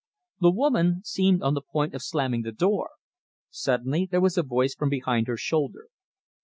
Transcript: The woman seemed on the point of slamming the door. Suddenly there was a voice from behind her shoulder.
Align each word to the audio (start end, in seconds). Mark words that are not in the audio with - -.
The 0.39 0.49
woman 0.49 1.03
seemed 1.05 1.43
on 1.43 1.53
the 1.53 1.61
point 1.61 1.93
of 1.93 2.01
slamming 2.01 2.41
the 2.41 2.51
door. 2.51 2.89
Suddenly 3.51 4.07
there 4.09 4.19
was 4.21 4.35
a 4.35 4.41
voice 4.41 4.73
from 4.73 4.89
behind 4.89 5.27
her 5.27 5.37
shoulder. 5.37 5.89